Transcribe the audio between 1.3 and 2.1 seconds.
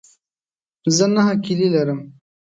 کیلې لرم.